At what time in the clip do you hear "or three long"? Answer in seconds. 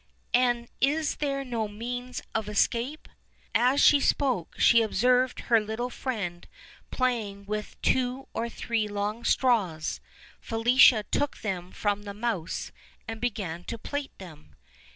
8.33-9.23